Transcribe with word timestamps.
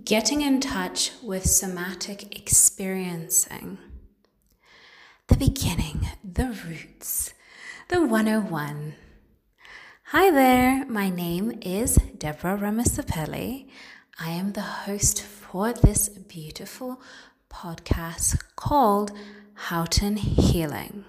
getting 0.00 0.40
in 0.40 0.58
touch 0.58 1.12
with 1.22 1.44
somatic 1.44 2.34
experiencing. 2.38 3.76
The 5.28 5.36
beginning, 5.36 6.08
the 6.24 6.58
roots, 6.66 7.34
the 7.88 8.00
101. 8.00 8.94
Hi 10.04 10.30
there, 10.30 10.86
my 10.86 11.10
name 11.10 11.58
is 11.60 11.96
Deborah 12.16 12.56
Ramasapelli. 12.56 13.68
I 14.18 14.30
am 14.30 14.52
the 14.52 14.62
host 14.62 15.20
for 15.22 15.74
this 15.74 16.08
beautiful 16.08 17.02
podcast 17.50 18.42
called 18.56 19.12
Houghton 19.54 20.16
Healing. 20.16 21.04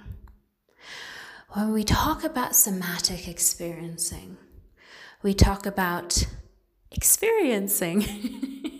When 1.51 1.71
we 1.71 1.85
talk 1.85 2.25
about 2.25 2.53
somatic 2.53 3.29
experiencing, 3.29 4.35
we 5.21 5.33
talk 5.33 5.65
about 5.65 6.27
experiencing. 6.91 8.59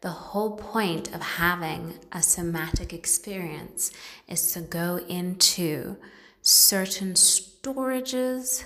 the 0.00 0.10
whole 0.10 0.56
point 0.56 1.12
of 1.14 1.20
having 1.20 1.94
a 2.12 2.22
somatic 2.22 2.92
experience 2.92 3.90
is 4.28 4.52
to 4.52 4.60
go 4.60 5.00
into 5.08 5.96
certain 6.40 7.14
storages, 7.14 8.64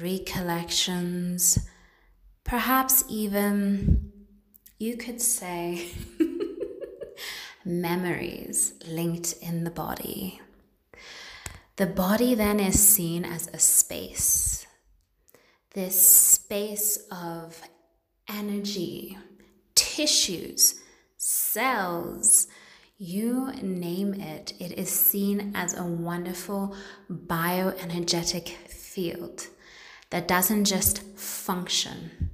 recollections, 0.00 1.58
perhaps 2.44 3.04
even 3.08 4.12
you 4.78 4.96
could 4.96 5.20
say 5.20 5.88
memories 7.64 8.74
linked 8.86 9.34
in 9.42 9.64
the 9.64 9.70
body. 9.70 10.40
The 11.76 11.86
body 11.86 12.34
then 12.34 12.60
is 12.60 12.80
seen 12.80 13.24
as 13.24 13.48
a 13.48 13.58
space, 13.58 14.66
this 15.74 16.00
space 16.00 16.98
of 17.10 17.60
energy, 18.28 19.18
tissues, 19.76 20.80
cells, 21.16 22.48
you 22.98 23.52
name 23.62 24.14
it, 24.14 24.54
it 24.58 24.72
is 24.72 24.88
seen 24.88 25.52
as 25.54 25.78
a 25.78 25.84
wonderful 25.84 26.74
bioenergetic 27.10 28.48
field 28.48 29.46
that 30.10 30.26
doesn't 30.26 30.64
just 30.64 31.02
function. 31.16 32.30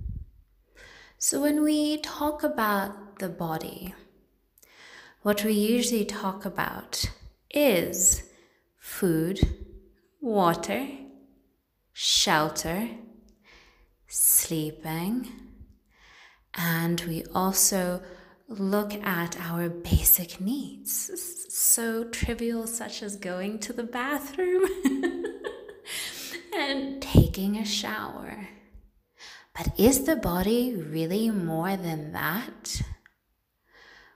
So, 1.18 1.40
when 1.42 1.62
we 1.62 1.98
talk 1.98 2.42
about 2.42 3.18
the 3.18 3.28
body, 3.28 3.94
what 5.22 5.44
we 5.44 5.52
usually 5.52 6.04
talk 6.04 6.44
about 6.44 7.10
is 7.50 8.22
food, 8.78 9.40
water, 10.20 10.88
shelter, 11.92 12.88
sleeping, 14.08 15.28
and 16.54 17.00
we 17.02 17.24
also 17.34 18.02
look 18.48 18.94
at 19.04 19.38
our 19.40 19.68
basic 19.68 20.40
needs, 20.40 21.10
so 21.48 22.04
trivial 22.04 22.66
such 22.66 23.02
as 23.02 23.16
going 23.16 23.58
to 23.60 23.72
the 23.72 23.82
bathroom 23.82 24.64
and 26.54 27.00
taking 27.00 27.56
a 27.56 27.64
shower. 27.64 28.48
But 29.54 29.78
is 29.78 30.04
the 30.04 30.16
body 30.16 30.74
really 30.74 31.30
more 31.30 31.76
than 31.76 32.12
that? 32.12 32.82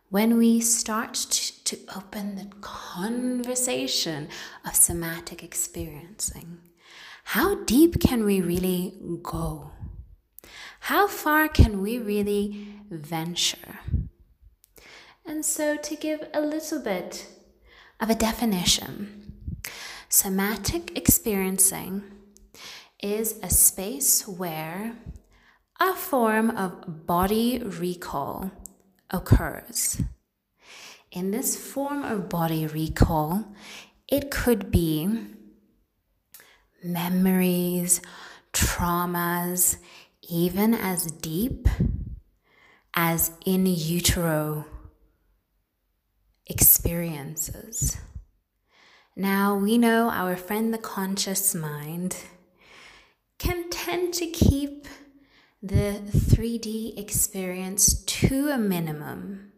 When 0.09 0.39
we 0.39 0.61
start 0.61 1.15
to 1.65 1.79
open 1.97 2.37
the 2.37 2.49
conversation 2.61 4.29
of 4.65 4.75
somatic 4.77 5.43
experiencing, 5.43 6.59
how 7.25 7.65
deep 7.65 8.01
can 8.01 8.25
we 8.25 8.41
really 8.41 8.95
go? 9.23 9.73
How 10.87 11.09
far 11.09 11.49
can 11.49 11.83
we 11.83 11.99
really 11.99 12.69
venture? 12.89 13.81
And 15.25 15.45
so, 15.45 15.77
to 15.77 15.97
give 15.97 16.29
a 16.33 16.41
little 16.41 16.81
bit 16.81 17.27
of 17.99 18.09
a 18.09 18.15
definition, 18.15 19.33
somatic 20.09 20.97
experiencing 20.97 22.05
is 23.03 23.41
a 23.43 23.51
space 23.51 24.29
where 24.29 24.97
a 25.81 25.93
form 25.93 26.51
of 26.51 27.05
body 27.05 27.59
recall 27.59 28.53
occurs. 29.11 30.01
In 31.11 31.33
this 31.33 31.57
form 31.57 32.05
of 32.05 32.29
body 32.29 32.65
recall, 32.65 33.57
it 34.07 34.31
could 34.31 34.71
be 34.71 35.09
memories, 36.85 38.01
traumas, 38.53 39.79
even 40.29 40.75
as 40.75 41.07
deep 41.07 41.69
as 42.95 43.31
in 43.45 43.67
utero 43.67 44.65
experiences. 46.47 47.97
Now, 49.15 49.57
we 49.57 49.79
know 49.79 50.11
our 50.11 50.37
friend 50.37 50.73
the 50.73 50.79
conscious 50.79 51.55
mind 51.55 52.17
can 53.39 53.71
tend 53.71 54.15
to 54.15 54.27
keep 54.27 54.87
the 55.63 56.01
3D 56.13 56.99
experience 56.99 58.03
to 58.05 58.49
a 58.49 58.59
minimum 58.59 59.53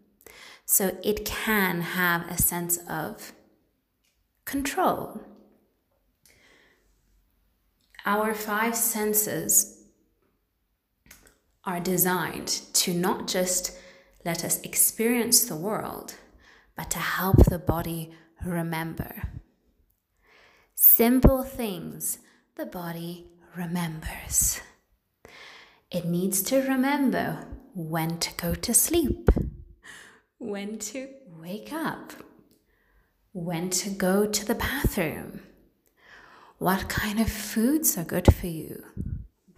so 0.64 0.96
it 1.02 1.24
can 1.24 1.80
have 1.80 2.28
a 2.30 2.40
sense 2.40 2.78
of 2.88 3.32
control. 4.44 5.20
Our 8.06 8.32
five 8.34 8.76
senses 8.76 9.77
are 11.68 11.80
designed 11.80 12.48
to 12.72 12.94
not 12.94 13.28
just 13.28 13.76
let 14.24 14.42
us 14.42 14.58
experience 14.62 15.44
the 15.44 15.54
world 15.54 16.14
but 16.74 16.90
to 16.90 16.98
help 16.98 17.36
the 17.44 17.58
body 17.58 18.10
remember. 18.42 19.12
Simple 20.74 21.42
things 21.42 22.20
the 22.56 22.64
body 22.64 23.26
remembers. 23.54 24.60
It 25.90 26.06
needs 26.06 26.40
to 26.44 26.62
remember 26.62 27.46
when 27.74 28.18
to 28.18 28.32
go 28.36 28.54
to 28.54 28.72
sleep, 28.72 29.28
when 30.38 30.78
to 30.78 31.08
wake 31.38 31.70
up, 31.70 32.14
when 33.32 33.68
to 33.70 33.90
go 33.90 34.26
to 34.26 34.46
the 34.46 34.54
bathroom, 34.54 35.42
what 36.56 36.88
kind 36.88 37.20
of 37.20 37.30
foods 37.30 37.98
are 37.98 38.04
good 38.04 38.32
for 38.32 38.46
you, 38.46 38.84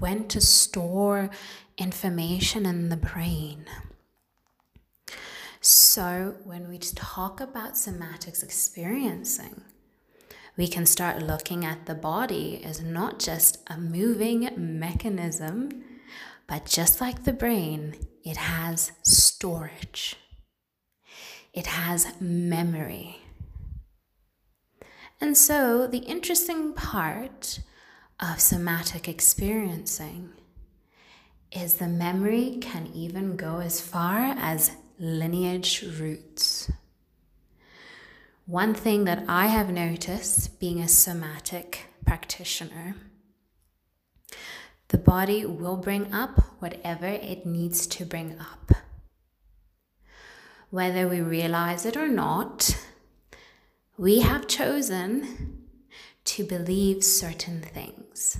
when 0.00 0.26
to 0.28 0.40
store 0.40 1.30
information 1.78 2.66
in 2.66 2.88
the 2.88 2.96
brain. 2.96 3.66
So, 5.60 6.36
when 6.44 6.68
we 6.68 6.78
talk 6.78 7.40
about 7.40 7.74
somatics 7.74 8.42
experiencing, 8.42 9.62
we 10.56 10.66
can 10.66 10.86
start 10.86 11.22
looking 11.22 11.64
at 11.64 11.84
the 11.86 11.94
body 11.94 12.62
as 12.64 12.82
not 12.82 13.18
just 13.18 13.58
a 13.66 13.76
moving 13.76 14.48
mechanism, 14.56 15.84
but 16.46 16.64
just 16.64 17.00
like 17.00 17.24
the 17.24 17.32
brain, 17.32 17.94
it 18.24 18.38
has 18.38 18.92
storage, 19.02 20.16
it 21.52 21.66
has 21.66 22.18
memory. 22.20 23.18
And 25.20 25.36
so, 25.36 25.86
the 25.86 25.98
interesting 25.98 26.72
part 26.72 27.60
of 28.20 28.38
somatic 28.38 29.08
experiencing 29.08 30.30
is 31.50 31.74
the 31.74 31.88
memory 31.88 32.58
can 32.60 32.88
even 32.94 33.36
go 33.36 33.58
as 33.58 33.80
far 33.80 34.36
as 34.38 34.72
lineage 34.98 35.82
roots. 35.98 36.70
One 38.46 38.74
thing 38.74 39.04
that 39.04 39.24
I 39.26 39.46
have 39.46 39.70
noticed 39.70 40.60
being 40.60 40.80
a 40.80 40.88
somatic 40.88 41.86
practitioner, 42.04 42.96
the 44.88 44.98
body 44.98 45.46
will 45.46 45.76
bring 45.76 46.12
up 46.12 46.60
whatever 46.60 47.06
it 47.06 47.46
needs 47.46 47.86
to 47.86 48.04
bring 48.04 48.38
up. 48.38 48.72
Whether 50.68 51.08
we 51.08 51.20
realize 51.20 51.86
it 51.86 51.96
or 51.96 52.08
not, 52.08 52.76
we 53.96 54.20
have 54.20 54.46
chosen 54.46 55.59
to 56.24 56.44
believe 56.44 57.02
certain 57.04 57.60
things. 57.60 58.38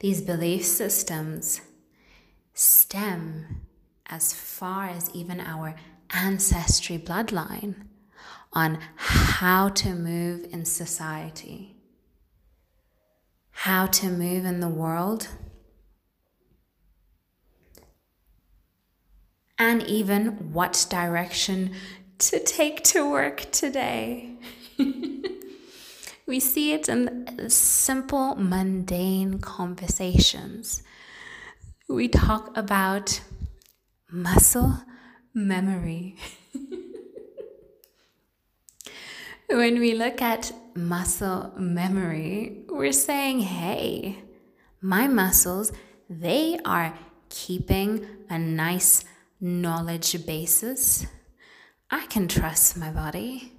These 0.00 0.22
belief 0.22 0.64
systems 0.64 1.60
stem 2.52 3.62
as 4.06 4.32
far 4.32 4.86
as 4.86 5.10
even 5.14 5.40
our 5.40 5.74
ancestry 6.10 6.98
bloodline 6.98 7.74
on 8.52 8.78
how 8.96 9.68
to 9.68 9.94
move 9.94 10.46
in 10.52 10.64
society, 10.64 11.76
how 13.50 13.86
to 13.86 14.06
move 14.06 14.44
in 14.44 14.60
the 14.60 14.68
world, 14.68 15.28
and 19.58 19.82
even 19.84 20.52
what 20.52 20.86
direction 20.90 21.74
to 22.18 22.38
take 22.38 22.82
to 22.84 23.10
work 23.10 23.50
today. 23.50 24.36
we 26.26 26.40
see 26.40 26.72
it 26.72 26.88
in 26.88 27.50
simple, 27.50 28.34
mundane 28.36 29.38
conversations. 29.40 30.82
We 31.88 32.08
talk 32.08 32.56
about 32.56 33.20
muscle 34.10 34.82
memory. 35.34 36.16
when 39.50 39.78
we 39.78 39.94
look 39.94 40.22
at 40.22 40.52
muscle 40.74 41.52
memory, 41.58 42.64
we're 42.70 42.92
saying, 42.92 43.40
hey, 43.40 44.22
my 44.80 45.06
muscles, 45.06 45.72
they 46.08 46.58
are 46.64 46.94
keeping 47.28 48.06
a 48.30 48.38
nice 48.38 49.04
knowledge 49.40 50.24
basis. 50.26 51.06
I 51.90 52.06
can 52.06 52.28
trust 52.28 52.78
my 52.78 52.90
body. 52.90 53.53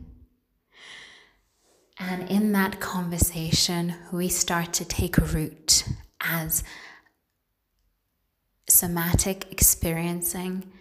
And 1.98 2.30
in 2.30 2.52
that 2.52 2.80
conversation, 2.80 3.96
we 4.12 4.28
start 4.28 4.74
to 4.74 4.86
take 4.86 5.18
root 5.18 5.86
as 6.20 6.64
somatic 8.68 9.52
experiencing. 9.52 10.72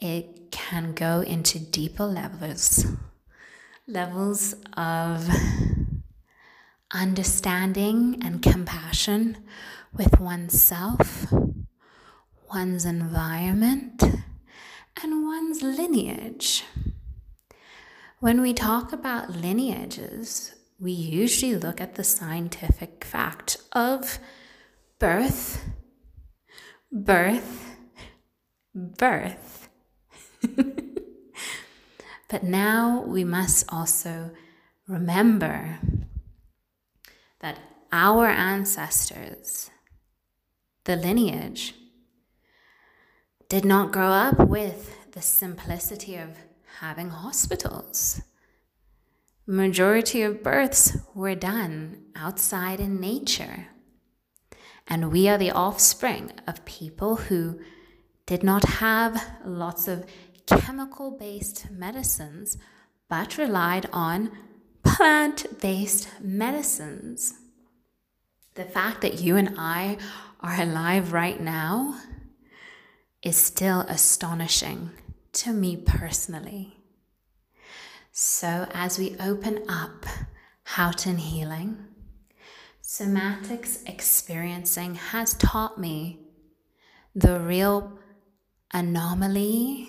It 0.00 0.50
can 0.50 0.94
go 0.94 1.20
into 1.20 1.58
deeper 1.58 2.04
levels, 2.06 2.86
levels 3.86 4.54
of 4.76 5.28
understanding 6.92 8.20
and 8.22 8.42
compassion 8.42 9.36
with 9.92 10.18
oneself, 10.18 11.32
one's 12.52 12.84
environment, 12.84 14.02
and 15.02 15.24
one's 15.24 15.62
lineage. 15.62 16.64
When 18.20 18.40
we 18.40 18.52
talk 18.52 18.92
about 18.92 19.30
lineages, 19.30 20.52
we 20.80 20.90
usually 20.90 21.54
look 21.54 21.80
at 21.80 21.94
the 21.94 22.02
scientific 22.02 23.04
fact 23.04 23.58
of 23.70 24.18
birth, 24.98 25.64
birth, 26.90 27.76
birth. 28.74 29.68
but 32.28 32.42
now 32.42 33.04
we 33.06 33.22
must 33.22 33.72
also 33.72 34.32
remember 34.88 35.78
that 37.38 37.60
our 37.92 38.26
ancestors, 38.26 39.70
the 40.82 40.96
lineage, 40.96 41.72
did 43.48 43.64
not 43.64 43.92
grow 43.92 44.10
up 44.10 44.40
with 44.40 45.12
the 45.12 45.22
simplicity 45.22 46.16
of 46.16 46.30
having 46.80 47.10
hospitals. 47.10 48.20
Majority 49.46 50.22
of 50.22 50.42
births 50.42 50.96
were 51.14 51.34
done 51.34 52.04
outside 52.14 52.80
in 52.80 53.00
nature. 53.00 53.68
And 54.86 55.10
we 55.10 55.28
are 55.28 55.38
the 55.38 55.50
offspring 55.50 56.32
of 56.46 56.64
people 56.64 57.16
who 57.16 57.58
did 58.26 58.42
not 58.42 58.64
have 58.64 59.22
lots 59.44 59.88
of 59.88 60.06
chemical 60.46 61.10
based 61.10 61.70
medicines, 61.70 62.56
but 63.08 63.36
relied 63.38 63.88
on 63.92 64.30
plant 64.84 65.60
based 65.60 66.08
medicines. 66.20 67.34
The 68.54 68.64
fact 68.64 69.00
that 69.00 69.20
you 69.20 69.36
and 69.36 69.54
I 69.58 69.98
are 70.40 70.60
alive 70.60 71.12
right 71.12 71.40
now 71.40 71.98
is 73.22 73.36
still 73.36 73.80
astonishing 73.80 74.90
to 75.38 75.52
me 75.52 75.76
personally. 75.76 76.76
So, 78.10 78.66
as 78.74 78.98
we 78.98 79.14
open 79.20 79.62
up 79.68 80.04
Houghton 80.64 81.18
Healing, 81.18 81.78
somatics 82.82 83.88
experiencing 83.88 84.96
has 84.96 85.34
taught 85.34 85.78
me 85.78 86.18
the 87.14 87.38
real 87.38 88.00
anomaly, 88.74 89.88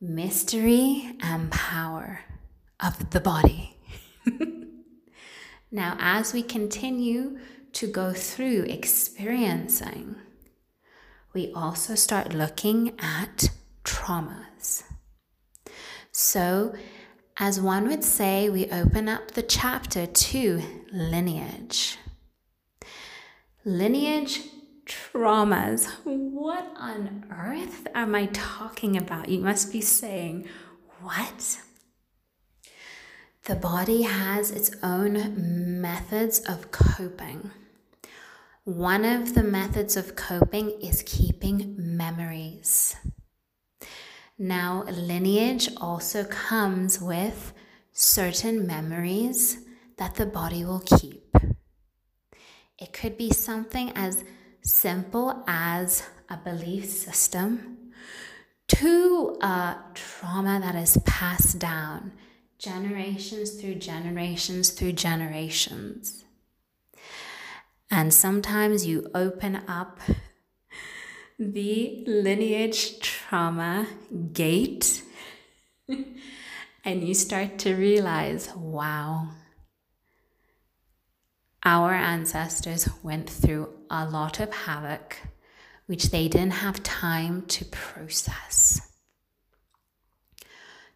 mystery, 0.00 1.16
and 1.20 1.50
power 1.50 2.20
of 2.78 3.10
the 3.10 3.20
body. 3.20 3.76
now, 5.72 5.96
as 5.98 6.32
we 6.32 6.44
continue 6.44 7.40
to 7.72 7.88
go 7.88 8.12
through 8.12 8.66
experiencing, 8.68 10.14
we 11.34 11.52
also 11.54 11.96
start 11.96 12.32
looking 12.32 12.94
at 13.00 13.50
traumas. 13.84 14.82
So, 16.12 16.74
as 17.36 17.60
one 17.60 17.88
would 17.88 18.04
say, 18.04 18.48
we 18.48 18.70
open 18.70 19.08
up 19.08 19.32
the 19.32 19.42
chapter 19.42 20.06
to 20.06 20.62
lineage. 20.92 21.98
Lineage 23.64 24.40
traumas. 24.86 25.88
What 26.04 26.72
on 26.76 27.24
earth 27.30 27.86
am 27.94 28.14
I 28.14 28.26
talking 28.26 28.96
about? 28.96 29.28
You 29.28 29.40
must 29.40 29.72
be 29.72 29.80
saying, 29.80 30.46
What? 31.00 31.60
The 33.44 33.56
body 33.56 34.02
has 34.02 34.50
its 34.50 34.70
own 34.82 35.80
methods 35.80 36.38
of 36.40 36.70
coping. 36.70 37.50
One 38.64 39.04
of 39.04 39.34
the 39.34 39.42
methods 39.42 39.96
of 39.96 40.14
coping 40.14 40.70
is 40.80 41.02
keeping 41.04 41.74
memories. 41.76 42.94
Now, 44.42 44.82
lineage 44.90 45.68
also 45.76 46.24
comes 46.24 47.00
with 47.00 47.52
certain 47.92 48.66
memories 48.66 49.58
that 49.98 50.16
the 50.16 50.26
body 50.26 50.64
will 50.64 50.80
keep. 50.80 51.36
It 52.76 52.92
could 52.92 53.16
be 53.16 53.30
something 53.30 53.92
as 53.94 54.24
simple 54.60 55.44
as 55.46 56.02
a 56.28 56.38
belief 56.38 56.86
system 56.86 57.92
to 58.66 59.38
a 59.40 59.76
trauma 59.94 60.58
that 60.58 60.74
is 60.74 60.98
passed 61.06 61.60
down 61.60 62.10
generations 62.58 63.52
through 63.52 63.76
generations 63.76 64.70
through 64.70 64.94
generations. 64.94 66.24
And 67.92 68.12
sometimes 68.12 68.86
you 68.86 69.08
open 69.14 69.62
up 69.68 70.00
the 71.50 72.04
lineage 72.06 73.00
trauma 73.00 73.88
gate, 74.32 75.02
and 75.88 77.02
you 77.08 77.14
start 77.14 77.58
to 77.58 77.74
realize 77.74 78.48
wow, 78.54 79.30
our 81.64 81.92
ancestors 81.92 82.88
went 83.02 83.28
through 83.28 83.68
a 83.90 84.08
lot 84.08 84.38
of 84.38 84.52
havoc 84.52 85.18
which 85.86 86.10
they 86.10 86.28
didn't 86.28 86.62
have 86.64 86.82
time 86.82 87.42
to 87.42 87.64
process. 87.66 88.92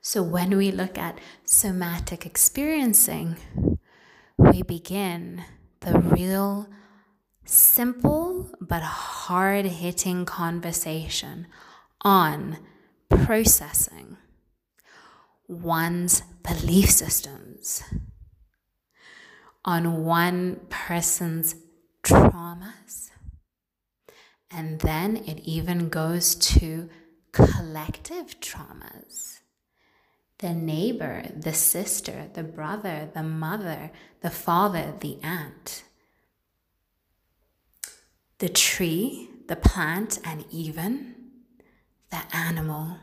So, 0.01 0.23
when 0.23 0.57
we 0.57 0.71
look 0.71 0.97
at 0.97 1.19
somatic 1.45 2.25
experiencing, 2.25 3.37
we 4.39 4.63
begin 4.63 5.45
the 5.81 5.99
real 5.99 6.69
simple 7.47 8.51
but 8.61 8.83
hard 8.83 9.65
hitting 9.65 10.25
conversation 10.25 11.47
on 12.03 12.59
processing 13.09 14.17
one's 15.49 16.23
belief 16.43 16.91
systems, 16.91 17.83
on 19.65 20.05
one 20.05 20.61
person's 20.69 21.55
traumas, 22.03 23.11
and 24.51 24.81
then 24.81 25.17
it 25.17 25.41
even 25.45 25.89
goes 25.89 26.35
to 26.35 26.89
collective 27.33 28.41
traumas. 28.41 29.41
The 30.39 30.53
neighbor, 30.53 31.25
the 31.35 31.55
sister, 31.55 32.29
the 32.35 32.43
brother, 32.43 33.09
the 33.15 33.23
mother, 33.23 33.91
the 34.21 34.31
father, 34.31 34.95
the 35.01 35.19
aunt 35.23 35.85
the 38.39 38.49
tree, 38.49 39.31
the 39.49 39.57
plant, 39.57 40.19
and 40.25 40.45
even 40.51 41.15
the 42.11 42.23
animal. 42.33 42.99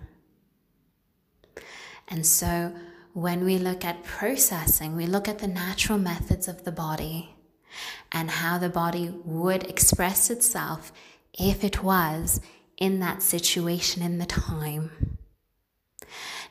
And 2.08 2.26
so, 2.26 2.74
when 3.14 3.46
we 3.46 3.58
look 3.58 3.86
at 3.86 4.04
processing, 4.04 4.96
we 4.96 5.06
look 5.06 5.28
at 5.28 5.40
the 5.40 5.48
natural 5.48 5.98
methods 5.98 6.48
of 6.48 6.64
the 6.64 6.72
body 6.72 7.36
and 8.12 8.30
how 8.30 8.58
the 8.58 8.70
body 8.70 9.14
would 9.24 9.64
express 9.64 10.30
itself 10.30 10.92
if 11.38 11.64
it 11.64 11.84
was 11.84 12.42
in 12.78 13.00
that 13.00 13.22
situation 13.22 14.02
in 14.04 14.18
the 14.18 14.26
time. 14.26 15.18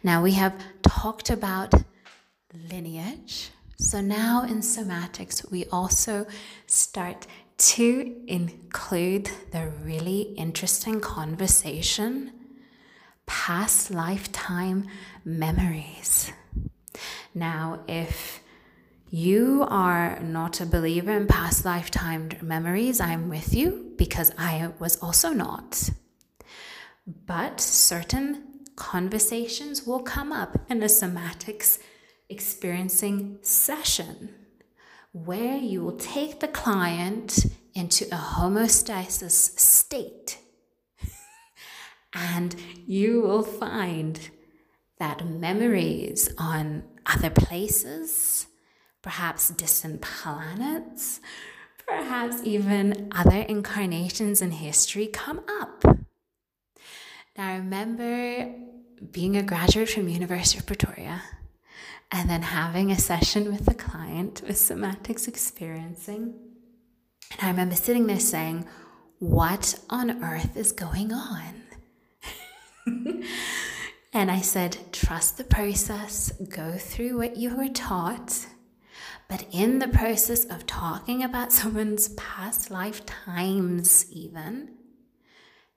Now, 0.03 0.23
we 0.23 0.33
have 0.33 0.55
talked 0.83 1.31
about 1.31 1.75
lineage. 2.71 3.51
So, 3.79 4.01
now 4.01 4.45
in 4.45 4.59
somatics, 4.61 5.49
we 5.51 5.67
also 5.67 6.27
start 6.67 7.27
to 7.62 8.21
include 8.26 9.31
the 9.52 9.69
really 9.85 10.23
interesting 10.37 11.00
conversation 11.00 12.33
past 13.25 13.88
lifetime 13.88 14.88
memories. 15.25 16.33
Now, 17.33 17.85
if 17.87 18.40
you 19.11 19.64
are 19.69 20.19
not 20.19 20.61
a 20.61 20.66
believer 20.66 21.12
in 21.12 21.28
past 21.28 21.64
lifetime 21.64 22.31
memories, 22.42 23.00
I'm 23.00 23.28
with 23.28 23.54
you 23.54 23.92
because 23.97 24.33
I 24.37 24.73
was 24.81 24.97
also 24.97 25.33
not. 25.33 25.88
But 27.07 27.61
certain 27.61 28.42
conversations 28.75 29.87
will 29.87 30.02
come 30.02 30.33
up 30.33 30.59
in 30.69 30.83
a 30.83 30.87
somatics 30.87 31.78
experiencing 32.28 33.38
session 33.42 34.35
where 35.12 35.57
you 35.57 35.83
will 35.83 35.97
take 35.97 36.40
the 36.40 36.49
client 36.49 37.47
into 37.75 38.07
a 38.07 38.19
homeostasis 38.19 39.59
state 39.59 40.38
and 42.14 42.57
you 42.87 43.21
will 43.21 43.42
find 43.42 44.31
that 44.99 45.26
memories 45.26 46.31
on 46.38 46.85
other 47.07 47.31
places, 47.31 48.47
perhaps 49.02 49.50
distant 49.50 50.00
planets, 50.00 51.21
perhaps 51.87 52.40
even 52.45 53.09
other 53.12 53.40
incarnations 53.49 54.40
in 54.40 54.52
history 54.52 55.07
come 55.07 55.40
up. 55.61 55.85
Now, 57.37 57.57
remember 57.57 58.54
being 59.11 59.37
a 59.37 59.42
graduate 59.42 59.88
from 59.88 60.09
University 60.09 60.59
of 60.59 60.66
Pretoria 60.66 61.23
and 62.12 62.28
then 62.28 62.42
having 62.42 62.92
a 62.92 62.99
session 62.99 63.50
with 63.50 63.64
the 63.64 63.75
client 63.75 64.42
with 64.47 64.57
somatics 64.57 65.26
experiencing. 65.26 66.35
And 67.31 67.40
I 67.40 67.49
remember 67.49 67.75
sitting 67.75 68.07
there 68.07 68.21
saying, 68.21 68.66
What 69.19 69.81
on 69.88 70.23
earth 70.23 70.54
is 70.57 70.73
going 70.73 71.11
on? 71.12 71.62
and 74.12 74.31
I 74.31 74.40
said, 74.42 74.76
Trust 74.92 75.38
the 75.38 75.45
process, 75.45 76.33
go 76.50 76.76
through 76.76 77.16
what 77.16 77.38
you 77.38 77.57
were 77.57 77.71
taught. 77.71 78.47
But 79.28 79.47
in 79.50 79.78
the 79.78 79.88
process 79.88 80.45
of 80.45 80.66
talking 80.66 81.25
about 81.25 81.52
someone's 81.61 82.11
past 82.11 82.71
lifetimes, 82.71 84.12
even, 84.12 84.75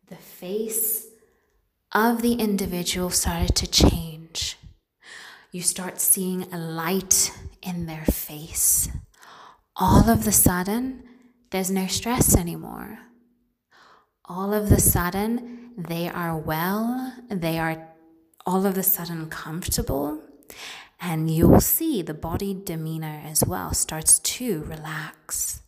the 0.07 0.17
face 0.17 1.07
of 1.93 2.21
the 2.21 2.33
individual 2.33 3.09
started 3.09 3.55
to 3.55 3.67
change. 3.67 4.24
You 5.55 5.61
start 5.61 6.01
seeing 6.01 6.51
a 6.51 6.57
light 6.57 7.31
in 7.63 7.85
their 7.85 8.03
face. 8.03 8.89
All 9.77 10.09
of 10.09 10.25
the 10.25 10.33
sudden, 10.33 11.03
there's 11.49 11.71
no 11.71 11.87
stress 11.87 12.35
anymore. 12.35 12.99
All 14.25 14.53
of 14.53 14.67
the 14.67 14.81
sudden, 14.81 15.71
they 15.77 16.09
are 16.09 16.37
well, 16.37 17.13
they 17.29 17.57
are 17.57 17.87
all 18.45 18.65
of 18.65 18.77
a 18.77 18.83
sudden 18.83 19.29
comfortable, 19.29 20.21
and 20.99 21.31
you 21.31 21.47
will 21.47 21.61
see 21.61 22.01
the 22.01 22.13
body 22.13 22.53
demeanor 22.53 23.21
as 23.25 23.45
well 23.45 23.73
starts 23.73 24.19
to 24.19 24.61
relax. 24.63 25.61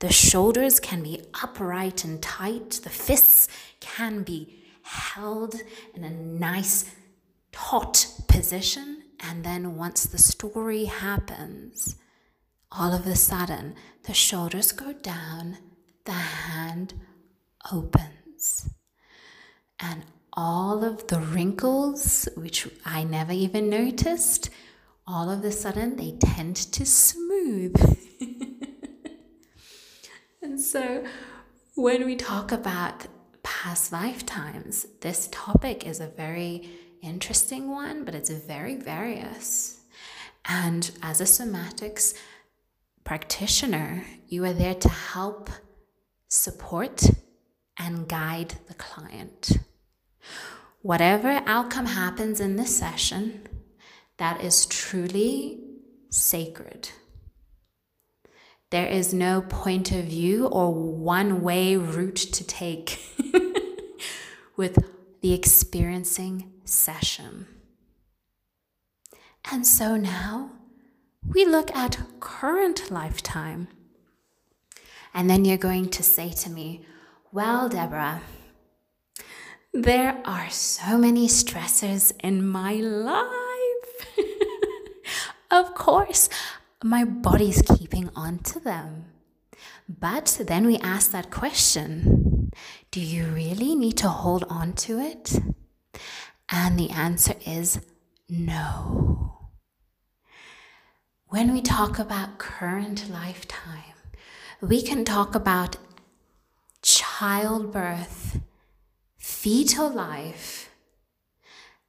The 0.00 0.10
shoulders 0.10 0.80
can 0.80 1.04
be 1.04 1.22
upright 1.40 2.02
and 2.02 2.20
tight, 2.20 2.80
the 2.82 2.90
fists 2.90 3.46
can 3.78 4.24
be 4.24 4.64
held 4.82 5.60
in 5.94 6.02
a 6.02 6.10
nice 6.10 6.86
taut 7.56 8.06
position. 8.28 9.02
And 9.20 9.44
then 9.44 9.76
once 9.76 10.04
the 10.04 10.18
story 10.18 10.84
happens, 10.84 11.96
all 12.70 12.92
of 12.92 13.06
a 13.06 13.16
sudden 13.16 13.74
the 14.04 14.12
shoulders 14.12 14.72
go 14.72 14.92
down, 14.92 15.56
the 16.04 16.12
hand 16.12 16.94
opens. 17.72 18.68
And 19.80 20.04
all 20.34 20.84
of 20.84 21.06
the 21.06 21.18
wrinkles, 21.18 22.28
which 22.36 22.68
I 22.84 23.04
never 23.04 23.32
even 23.32 23.70
noticed, 23.70 24.50
all 25.06 25.30
of 25.30 25.42
a 25.42 25.52
sudden 25.52 25.96
they 25.96 26.12
tend 26.12 26.56
to 26.56 26.84
smooth. 26.84 27.74
and 30.42 30.60
so 30.60 31.04
when 31.74 32.04
we 32.04 32.16
talk 32.16 32.52
about 32.52 33.06
past 33.46 33.92
lifetimes. 33.92 34.86
This 35.00 35.28
topic 35.30 35.86
is 35.86 36.00
a 36.00 36.08
very 36.08 36.68
interesting 37.06 37.70
one, 37.70 38.04
but 38.04 38.14
it's 38.14 38.30
very 38.30 38.76
various. 38.76 39.80
And 40.44 40.90
as 41.02 41.20
a 41.20 41.24
somatics 41.24 42.14
practitioner, 43.04 44.04
you 44.28 44.44
are 44.44 44.52
there 44.52 44.74
to 44.74 44.88
help, 44.88 45.50
support, 46.28 47.04
and 47.78 48.08
guide 48.08 48.54
the 48.68 48.74
client. 48.74 49.58
Whatever 50.82 51.42
outcome 51.46 51.86
happens 51.86 52.40
in 52.40 52.56
this 52.56 52.76
session, 52.76 53.46
that 54.18 54.42
is 54.42 54.66
truly 54.66 55.60
sacred. 56.10 56.90
There 58.70 58.86
is 58.86 59.14
no 59.14 59.42
point 59.42 59.92
of 59.92 60.06
view 60.06 60.46
or 60.46 60.74
one 60.74 61.42
way 61.42 61.76
route 61.76 62.16
to 62.16 62.44
take 62.44 62.98
with 64.56 64.95
the 65.20 65.32
experiencing 65.32 66.52
session. 66.64 67.46
And 69.50 69.66
so 69.66 69.96
now 69.96 70.50
we 71.26 71.44
look 71.44 71.74
at 71.74 71.98
current 72.20 72.90
lifetime. 72.90 73.68
And 75.14 75.30
then 75.30 75.44
you're 75.44 75.56
going 75.56 75.88
to 75.90 76.02
say 76.02 76.30
to 76.30 76.50
me, 76.50 76.84
Well, 77.32 77.68
Deborah, 77.68 78.20
there 79.72 80.20
are 80.24 80.50
so 80.50 80.98
many 80.98 81.28
stressors 81.28 82.12
in 82.20 82.46
my 82.46 82.74
life. 82.74 84.18
of 85.50 85.74
course, 85.74 86.28
my 86.82 87.04
body's 87.04 87.62
keeping 87.62 88.10
on 88.14 88.38
to 88.40 88.60
them. 88.60 89.06
But 89.88 90.40
then 90.46 90.66
we 90.66 90.78
ask 90.78 91.12
that 91.12 91.30
question 91.30 92.25
do 92.96 93.02
you 93.02 93.26
really 93.26 93.74
need 93.74 93.98
to 93.98 94.08
hold 94.08 94.42
on 94.48 94.72
to 94.72 94.98
it? 94.98 95.38
And 96.48 96.78
the 96.78 96.88
answer 96.88 97.34
is 97.46 97.78
no. 98.26 99.50
When 101.26 101.52
we 101.52 101.60
talk 101.60 101.98
about 101.98 102.38
current 102.38 103.10
lifetime, 103.10 103.98
we 104.62 104.80
can 104.80 105.04
talk 105.04 105.34
about 105.34 105.76
childbirth, 106.80 108.40
fetal 109.18 109.90
life, 109.90 110.70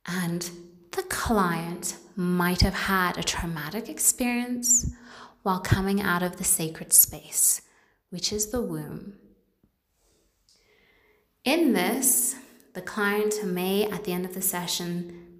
and 0.06 0.52
the 0.92 1.04
client 1.04 1.96
might 2.18 2.60
have 2.60 2.74
had 2.74 3.18
a 3.18 3.24
traumatic 3.24 3.88
experience 3.88 4.92
while 5.44 5.62
coming 5.62 6.02
out 6.02 6.22
of 6.22 6.36
the 6.36 6.44
sacred 6.44 6.92
space, 6.92 7.62
which 8.10 8.34
is 8.34 8.48
the 8.48 8.62
womb. 8.62 9.14
In 11.48 11.72
this, 11.72 12.36
the 12.74 12.82
client 12.82 13.42
may, 13.46 13.86
at 13.86 14.04
the 14.04 14.12
end 14.12 14.25
of 14.25 14.34
the 14.34 14.42
session, 14.42 15.39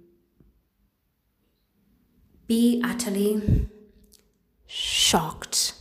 be 2.46 2.80
utterly 2.82 3.68
shocked, 4.66 5.74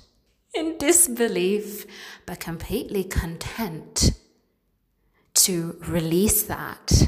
in 0.53 0.77
disbelief, 0.77 1.85
but 2.25 2.41
completely 2.41 3.05
content 3.05 4.11
to 5.35 5.77
release 5.87 6.43
that 6.43 7.07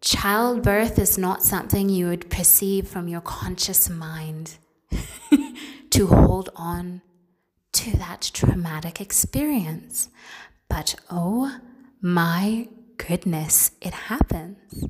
Childbirth 0.00 0.98
is 0.98 1.16
not 1.16 1.44
something 1.44 1.88
you 1.88 2.08
would 2.08 2.28
perceive 2.28 2.88
from 2.88 3.06
your 3.06 3.20
conscious 3.20 3.88
mind 3.88 4.56
to 5.90 6.08
hold 6.08 6.50
on 6.56 7.02
to 7.74 7.96
that 7.98 8.32
traumatic 8.34 9.00
experience. 9.00 10.08
But 10.74 10.94
oh 11.10 11.60
my 12.00 12.66
goodness, 12.96 13.72
it 13.82 13.92
happens. 13.92 14.88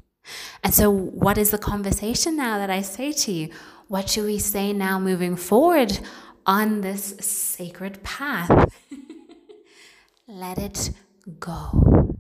And 0.62 0.72
so, 0.72 0.88
what 0.92 1.36
is 1.36 1.50
the 1.50 1.58
conversation 1.58 2.36
now 2.36 2.56
that 2.58 2.70
I 2.70 2.82
say 2.82 3.10
to 3.10 3.32
you? 3.32 3.48
What 3.88 4.08
should 4.08 4.26
we 4.26 4.38
say 4.38 4.72
now 4.72 5.00
moving 5.00 5.34
forward 5.34 5.98
on 6.46 6.82
this 6.82 7.16
sacred 7.18 8.00
path? 8.04 8.72
Let 10.28 10.58
it 10.58 10.92
go. 11.40 12.14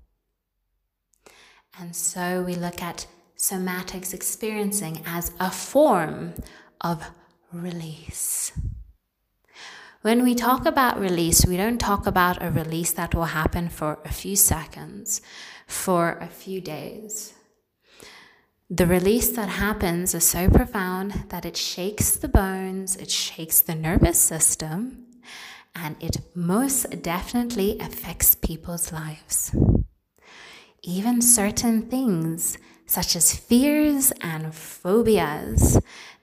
And 1.78 1.94
so 1.94 2.42
we 2.42 2.56
look 2.56 2.82
at 2.82 3.06
somatics 3.38 4.12
experiencing 4.12 5.02
as 5.06 5.30
a 5.38 5.52
form 5.52 6.34
of 6.80 7.04
release. 7.52 8.50
When 10.02 10.24
we 10.24 10.34
talk 10.34 10.66
about 10.66 10.98
release, 10.98 11.46
we 11.46 11.56
don't 11.56 11.78
talk 11.78 12.08
about 12.08 12.42
a 12.42 12.50
release 12.50 12.90
that 12.92 13.14
will 13.14 13.26
happen 13.40 13.68
for 13.68 14.00
a 14.04 14.12
few 14.12 14.34
seconds, 14.34 15.22
for 15.68 16.18
a 16.20 16.26
few 16.26 16.60
days. 16.60 17.34
The 18.68 18.86
release 18.86 19.30
that 19.30 19.48
happens 19.48 20.12
is 20.12 20.24
so 20.24 20.50
profound 20.50 21.26
that 21.28 21.44
it 21.44 21.56
shakes 21.56 22.16
the 22.16 22.26
bones, 22.26 22.96
it 22.96 23.12
shakes 23.12 23.60
the 23.60 23.76
nervous 23.76 24.18
system, 24.18 25.06
and 25.72 25.94
it 26.00 26.16
most 26.34 27.00
definitely 27.00 27.78
affects 27.78 28.34
people's 28.34 28.92
lives 28.92 29.54
even 30.82 31.22
certain 31.22 31.82
things, 31.82 32.58
such 32.86 33.14
as 33.14 33.34
fears 33.34 34.12
and 34.20 34.52
phobias, 34.52 35.78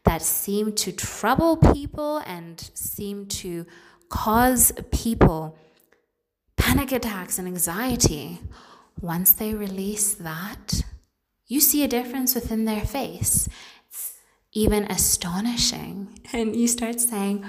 that 0.06 0.22
seem 0.22 0.74
to 0.74 0.91
trouble 0.91 1.58
people 1.58 2.18
and 2.20 2.70
seem 2.74 3.27
to 3.27 3.65
cause 4.10 4.72
people 4.91 5.58
panic 6.58 6.91
attacks 6.91 7.39
and 7.39 7.48
anxiety, 7.48 8.39
once 9.01 9.32
they 9.32 9.53
release 9.53 10.13
that, 10.15 10.84
you 11.48 11.60
see 11.60 11.84
a 11.84 11.88
difference 11.88 12.36
within 12.36 12.65
their 12.65 12.86
face. 12.86 13.48
It's 13.88 14.13
even 14.51 14.84
astonishing. 14.84 16.20
And 16.34 16.56
you 16.56 16.68
start 16.68 17.00
saying, 17.00 17.44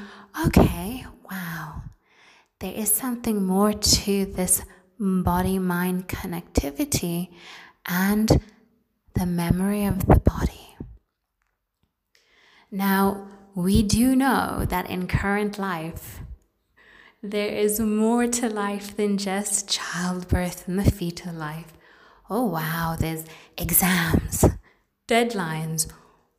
okay, 0.47 1.04
wow, 1.30 1.83
there 2.61 2.73
is 2.73 2.90
something 2.92 3.45
more 3.45 3.73
to 3.73 4.25
this 4.25 4.62
body 4.99 5.59
mind 5.59 6.09
connectivity 6.09 7.28
and 7.87 8.40
the 9.14 9.26
memory 9.26 9.85
of 9.85 10.07
the 10.07 10.21
body. 10.21 10.60
Now, 12.70 13.26
we 13.54 13.82
do 13.82 14.14
know 14.14 14.64
that 14.68 14.88
in 14.88 15.08
current 15.08 15.58
life, 15.58 16.20
there 17.20 17.48
is 17.48 17.80
more 17.80 18.28
to 18.28 18.48
life 18.48 18.96
than 18.96 19.18
just 19.18 19.68
childbirth 19.68 20.68
and 20.68 20.78
the 20.78 20.90
fetal 20.90 21.34
life. 21.34 21.72
Oh, 22.30 22.46
wow, 22.46 22.96
there's 22.98 23.24
exams, 23.58 24.44
deadlines, 25.08 25.90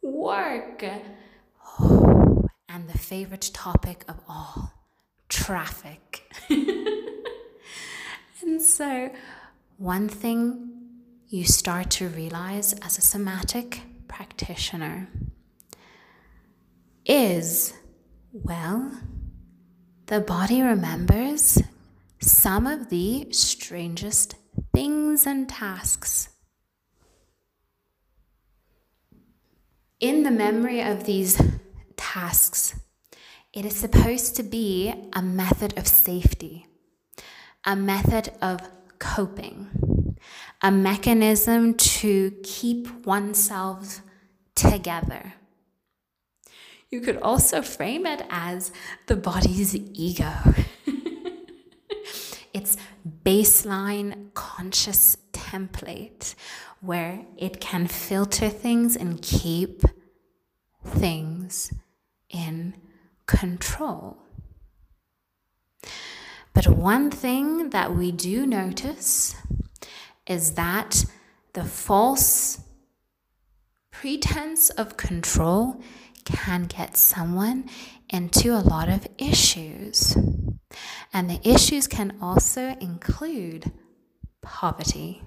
work, 0.01 0.85
oh, 1.79 2.47
and 2.69 2.87
the 2.87 2.97
favorite 2.97 3.51
topic 3.53 4.05
of 4.07 4.15
all 4.29 4.71
traffic. 5.27 6.31
and 6.49 7.27
so, 8.61 9.11
one 9.77 10.07
thing 10.07 10.69
you 11.27 11.43
start 11.43 11.89
to 11.89 12.07
realize 12.07 12.71
as 12.81 12.97
a 12.97 13.01
somatic 13.01 13.81
practitioner 14.07 15.09
is 17.05 17.73
well, 18.33 18.91
the 20.05 20.21
body 20.21 20.61
remembers 20.61 21.61
some 22.19 22.67
of 22.67 22.89
the 22.89 23.27
strangest 23.31 24.35
things 24.73 25.25
and 25.25 25.49
tasks. 25.49 26.29
In 29.99 30.23
the 30.23 30.31
memory 30.31 30.81
of 30.81 31.03
these 31.03 31.41
tasks, 31.97 32.79
it 33.53 33.65
is 33.65 33.75
supposed 33.75 34.35
to 34.37 34.43
be 34.43 34.93
a 35.13 35.21
method 35.21 35.77
of 35.77 35.87
safety, 35.87 36.65
a 37.65 37.75
method 37.75 38.31
of 38.41 38.61
coping, 38.97 40.17
a 40.61 40.71
mechanism 40.71 41.73
to 41.75 42.31
keep 42.43 43.05
oneself 43.05 44.01
together 44.55 45.33
you 46.91 46.99
could 46.99 47.17
also 47.17 47.61
frame 47.61 48.05
it 48.05 48.23
as 48.29 48.71
the 49.07 49.15
body's 49.15 49.73
ego. 49.75 50.31
its 52.53 52.75
baseline 53.23 54.33
conscious 54.33 55.17
template 55.31 56.35
where 56.81 57.25
it 57.37 57.61
can 57.61 57.87
filter 57.87 58.49
things 58.49 58.95
and 58.97 59.21
keep 59.21 59.83
things 60.85 61.71
in 62.29 62.75
control. 63.25 64.17
But 66.53 66.67
one 66.67 67.09
thing 67.09 67.69
that 67.69 67.95
we 67.95 68.11
do 68.11 68.45
notice 68.45 69.35
is 70.27 70.53
that 70.55 71.05
the 71.53 71.63
false 71.63 72.59
pretense 73.91 74.69
of 74.71 74.97
control 74.97 75.81
can 76.25 76.65
get 76.65 76.97
someone 76.97 77.69
into 78.09 78.53
a 78.53 78.59
lot 78.59 78.89
of 78.89 79.07
issues. 79.17 80.15
And 81.13 81.29
the 81.29 81.39
issues 81.43 81.87
can 81.87 82.17
also 82.21 82.75
include 82.79 83.71
poverty. 84.41 85.21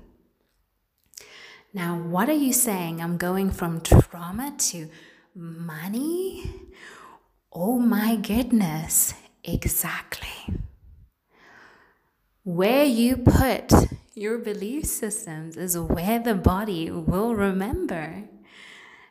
Now, 1.73 1.99
what 1.99 2.29
are 2.29 2.33
you 2.33 2.53
saying? 2.53 3.01
I'm 3.01 3.17
going 3.17 3.51
from 3.51 3.81
trauma 3.81 4.55
to 4.71 4.89
money? 5.35 6.51
Oh 7.53 7.79
my 7.79 8.17
goodness, 8.17 9.15
exactly. 9.43 10.55
Where 12.45 12.85
you 12.85 13.17
put 13.17 13.73
your 14.15 14.39
belief 14.39 14.85
systems 14.85 15.57
is 15.57 15.77
where 15.77 16.19
the 16.19 16.35
body 16.35 16.91
will 16.91 17.35
remember. 17.35 18.29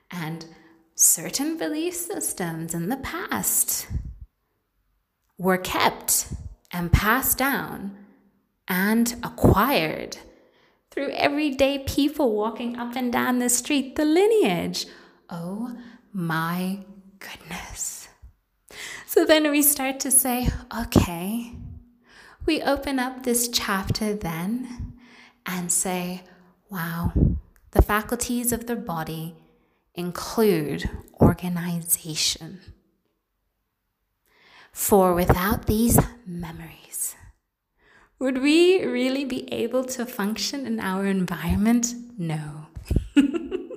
And 0.10 0.46
certain 0.96 1.58
belief 1.58 1.94
systems 1.94 2.74
in 2.74 2.90
the 2.90 2.98
past 2.98 3.88
were 5.38 5.58
kept 5.58 6.34
and 6.72 6.92
passed 6.92 7.38
down 7.38 7.98
and 8.68 9.16
acquired 9.24 10.18
through 10.92 11.10
everyday 11.12 11.80
people 11.80 12.34
walking 12.34 12.78
up 12.78 12.96
and 12.96 13.12
down 13.12 13.40
the 13.40 13.50
street, 13.50 13.96
the 13.96 14.06
lineage. 14.06 14.86
Oh 15.30 15.76
my 16.12 16.80
goodness. 17.20 18.08
So 19.08 19.26
then 19.26 19.50
we 19.50 19.62
start 19.62 20.00
to 20.02 20.12
say, 20.12 20.50
okay, 20.80 21.56
we 22.46 22.62
open 22.62 23.00
up 23.00 23.24
this 23.24 23.48
chapter 23.48 24.14
then 24.14 24.94
and 25.46 25.72
say, 25.72 26.22
wow, 26.70 27.14
the 27.72 27.82
faculties 27.82 28.52
of 28.52 28.68
the 28.68 28.76
body 28.76 29.36
include 29.96 30.90
organization. 31.22 32.60
For 34.72 35.14
without 35.14 35.68
these 35.68 36.00
memories, 36.26 37.16
would 38.18 38.42
we 38.42 38.84
really 38.84 39.26
be 39.26 39.52
able 39.54 39.84
to 39.86 40.06
function 40.06 40.66
in 40.66 40.80
our 40.80 41.06
environment? 41.06 41.94
No. 42.18 42.68
and 43.16 43.70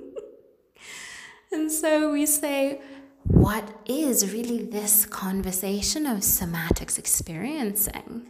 so 1.71 2.11
we 2.11 2.25
say, 2.25 2.81
what 3.23 3.69
is 3.85 4.33
really 4.33 4.63
this 4.63 5.05
conversation 5.05 6.07
of 6.07 6.19
somatics 6.19 6.97
experiencing? 6.97 8.25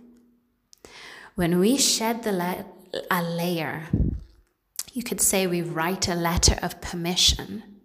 When 1.35 1.59
we 1.59 1.77
shed 1.77 2.23
the 2.23 2.31
la- 2.31 2.63
a 3.11 3.21
layer, 3.21 3.83
you 4.91 5.03
could 5.03 5.21
say 5.21 5.45
we 5.45 5.61
write 5.61 6.09
a 6.09 6.15
letter 6.15 6.57
of 6.63 6.81
permission 6.81 7.76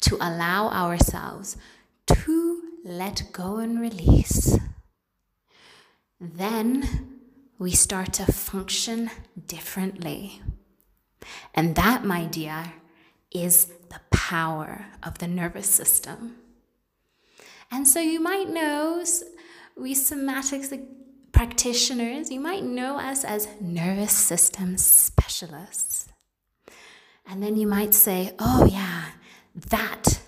to 0.00 0.16
allow 0.16 0.68
ourselves 0.68 1.56
to 2.06 2.62
let 2.84 3.24
go 3.32 3.58
and 3.58 3.80
release. 3.80 4.58
Then 6.20 7.18
we 7.58 7.72
start 7.72 8.12
to 8.14 8.32
function 8.32 9.10
differently. 9.46 10.40
And 11.54 11.74
that, 11.76 12.04
my 12.04 12.24
dear, 12.24 12.72
is 13.30 13.66
the 13.90 14.00
power 14.10 14.86
of 15.02 15.18
the 15.18 15.28
nervous 15.28 15.68
system. 15.68 16.36
And 17.70 17.86
so 17.86 18.00
you 18.00 18.20
might 18.20 18.48
know, 18.48 19.04
we 19.76 19.94
somatics 19.94 20.70
practitioners, 21.32 22.30
you 22.30 22.40
might 22.40 22.64
know 22.64 22.98
us 22.98 23.24
as 23.24 23.48
nervous 23.60 24.12
system 24.12 24.76
specialists. 24.76 26.08
And 27.26 27.42
then 27.42 27.56
you 27.56 27.66
might 27.66 27.94
say, 27.94 28.34
oh, 28.38 28.68
yeah, 28.70 29.09
that. 29.54 30.20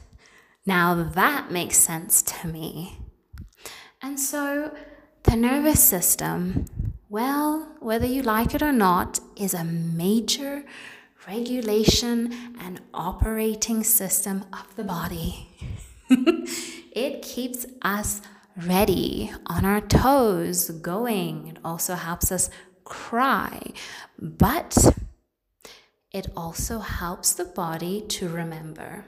Now 0.64 1.02
that 1.02 1.50
makes 1.50 1.76
sense 1.76 2.22
to 2.22 2.48
me. 2.48 2.98
And 4.00 4.18
so 4.18 4.74
the 5.24 5.36
nervous 5.36 5.82
system, 5.82 6.66
well, 7.08 7.76
whether 7.80 8.06
you 8.06 8.22
like 8.22 8.54
it 8.54 8.62
or 8.62 8.72
not, 8.72 9.20
is 9.36 9.54
a 9.54 9.64
major 9.64 10.64
regulation 11.26 12.32
and 12.60 12.80
operating 12.92 13.84
system 13.84 14.44
of 14.52 14.74
the 14.76 14.84
body. 14.84 15.48
it 16.10 17.22
keeps 17.22 17.64
us 17.82 18.22
ready, 18.56 19.32
on 19.46 19.64
our 19.64 19.80
toes, 19.80 20.70
going. 20.70 21.48
It 21.48 21.58
also 21.64 21.94
helps 21.94 22.30
us 22.32 22.50
cry. 22.84 23.72
But 24.18 24.76
it 26.12 26.26
also 26.36 26.80
helps 26.80 27.32
the 27.32 27.44
body 27.44 28.02
to 28.08 28.28
remember. 28.28 29.06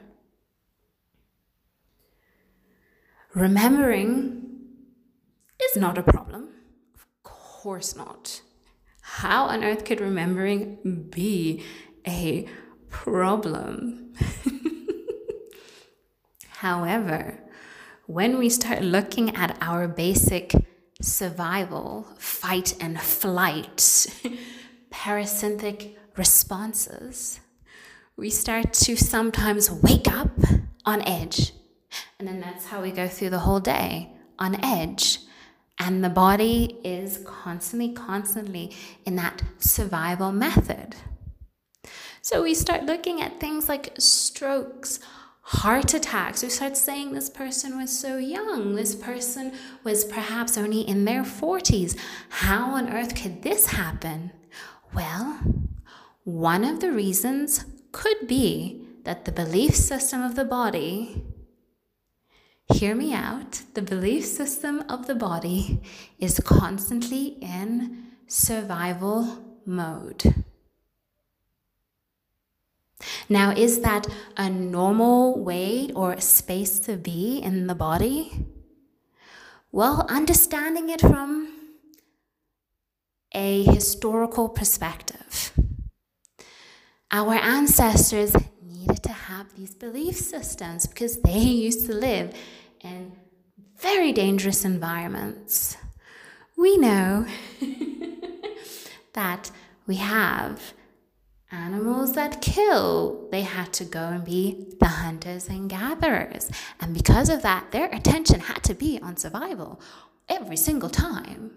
Remembering 3.34 4.46
is 5.62 5.76
not 5.76 5.98
a 5.98 6.02
problem. 6.02 6.48
Of 6.94 7.06
course 7.22 7.96
not. 7.96 8.40
How 9.02 9.46
on 9.46 9.64
earth 9.64 9.84
could 9.84 10.00
remembering 10.00 11.08
be 11.10 11.62
a 12.06 12.48
problem? 12.88 14.14
However, 16.48 17.40
when 18.06 18.38
we 18.38 18.48
start 18.48 18.82
looking 18.82 19.34
at 19.36 19.58
our 19.60 19.88
basic 19.88 20.52
survival, 21.02 22.06
fight 22.18 22.76
and 22.80 22.98
flight, 23.00 23.76
parasympathetic 24.92 25.96
responses, 26.16 27.40
we 28.16 28.30
start 28.30 28.72
to 28.72 28.96
sometimes 28.96 29.70
wake 29.70 30.08
up 30.08 30.30
on 30.84 31.02
edge. 31.06 31.52
And 32.18 32.28
then 32.28 32.40
that's 32.40 32.66
how 32.66 32.82
we 32.82 32.90
go 32.90 33.08
through 33.08 33.30
the 33.30 33.40
whole 33.40 33.60
day 33.60 34.12
on 34.38 34.64
edge. 34.64 35.18
And 35.78 36.04
the 36.04 36.08
body 36.08 36.78
is 36.84 37.20
constantly, 37.24 37.92
constantly 37.92 38.72
in 39.04 39.16
that 39.16 39.42
survival 39.58 40.30
method. 40.30 40.94
So 42.22 42.42
we 42.42 42.54
start 42.54 42.84
looking 42.84 43.20
at 43.20 43.40
things 43.40 43.68
like 43.68 43.92
strokes, 43.98 45.00
heart 45.42 45.92
attacks. 45.92 46.42
We 46.42 46.48
start 46.48 46.76
saying 46.76 47.12
this 47.12 47.28
person 47.28 47.76
was 47.76 47.96
so 47.96 48.16
young. 48.16 48.76
This 48.76 48.94
person 48.94 49.52
was 49.82 50.04
perhaps 50.04 50.56
only 50.56 50.80
in 50.80 51.04
their 51.04 51.22
40s. 51.22 51.98
How 52.30 52.76
on 52.76 52.88
earth 52.88 53.14
could 53.14 53.42
this 53.42 53.66
happen? 53.66 54.30
Well, 54.94 55.40
one 56.24 56.64
of 56.64 56.80
the 56.80 56.90
reasons 56.90 57.64
could 57.92 58.26
be 58.26 58.86
that 59.04 59.24
the 59.26 59.32
belief 59.32 59.74
system 59.74 60.22
of 60.22 60.34
the 60.34 60.44
body, 60.44 61.22
hear 62.72 62.94
me 62.94 63.12
out, 63.12 63.62
the 63.74 63.82
belief 63.82 64.24
system 64.24 64.82
of 64.88 65.06
the 65.06 65.14
body 65.14 65.82
is 66.18 66.40
constantly 66.40 67.36
in 67.42 68.06
survival 68.26 69.58
mode. 69.66 70.34
Now, 73.28 73.50
is 73.50 73.80
that 73.80 74.06
a 74.36 74.48
normal 74.48 75.42
way 75.42 75.90
or 75.94 76.20
space 76.20 76.78
to 76.80 76.96
be 76.96 77.38
in 77.38 77.66
the 77.66 77.74
body? 77.74 78.46
Well, 79.72 80.06
understanding 80.08 80.88
it 80.88 81.00
from 81.00 81.52
a 83.32 83.64
historical 83.64 84.48
perspective. 84.48 85.52
Our 87.14 87.34
ancestors 87.34 88.34
needed 88.60 89.04
to 89.04 89.12
have 89.12 89.54
these 89.54 89.72
belief 89.72 90.16
systems 90.16 90.84
because 90.84 91.18
they 91.18 91.38
used 91.38 91.86
to 91.86 91.94
live 91.94 92.34
in 92.80 93.12
very 93.76 94.10
dangerous 94.10 94.64
environments. 94.64 95.76
We 96.56 96.76
know 96.76 97.24
that 99.12 99.52
we 99.86 99.94
have 99.94 100.72
animals 101.52 102.14
that 102.14 102.42
kill. 102.42 103.28
They 103.30 103.42
had 103.42 103.72
to 103.74 103.84
go 103.84 104.06
and 104.06 104.24
be 104.24 104.74
the 104.80 104.88
hunters 104.88 105.48
and 105.48 105.70
gatherers. 105.70 106.50
And 106.80 106.92
because 106.94 107.28
of 107.28 107.42
that, 107.42 107.70
their 107.70 107.94
attention 107.94 108.40
had 108.40 108.64
to 108.64 108.74
be 108.74 108.98
on 109.00 109.18
survival 109.18 109.80
every 110.28 110.56
single 110.56 110.90
time. 110.90 111.52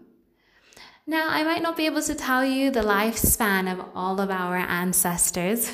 Now, 1.10 1.30
I 1.30 1.44
might 1.44 1.62
not 1.62 1.78
be 1.78 1.86
able 1.86 2.02
to 2.02 2.14
tell 2.14 2.44
you 2.44 2.70
the 2.70 2.82
lifespan 2.82 3.72
of 3.72 3.80
all 3.96 4.20
of 4.20 4.30
our 4.30 4.58
ancestors, 4.58 5.72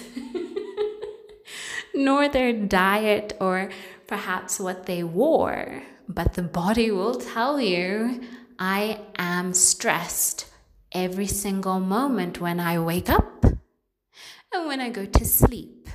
nor 1.95 2.29
their 2.29 2.53
diet 2.53 3.35
or 3.41 3.71
perhaps 4.05 4.59
what 4.59 4.85
they 4.85 5.03
wore, 5.03 5.81
but 6.07 6.35
the 6.35 6.43
body 6.43 6.91
will 6.91 7.15
tell 7.15 7.59
you 7.59 8.21
I 8.59 8.99
am 9.17 9.55
stressed 9.55 10.45
every 10.91 11.25
single 11.25 11.79
moment 11.79 12.39
when 12.39 12.59
I 12.59 12.77
wake 12.77 13.09
up 13.09 13.43
and 13.43 14.67
when 14.67 14.79
I 14.79 14.91
go 14.91 15.07
to 15.07 15.25
sleep. 15.25 15.89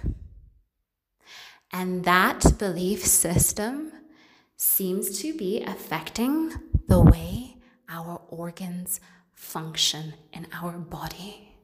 And 1.73 2.03
that 2.03 2.59
belief 2.59 3.05
system 3.07 3.93
seems 4.57 5.21
to 5.21 5.33
be 5.33 5.63
affecting 5.63 6.55
the 6.89 7.01
way 7.01 7.59
our 7.89 8.21
organs 8.31 8.99
function 9.39 10.15
in 10.33 10.47
our 10.53 10.73
body. 10.73 11.55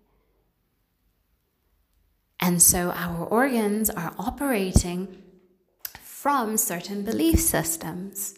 And 2.38 2.62
so 2.62 2.92
our 2.92 3.26
organs 3.26 3.90
are 3.90 4.14
operating 4.16 5.22
from 6.00 6.56
certain 6.56 7.02
belief 7.02 7.40
systems. 7.40 8.34